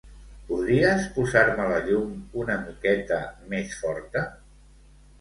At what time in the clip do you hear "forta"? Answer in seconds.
3.87-4.29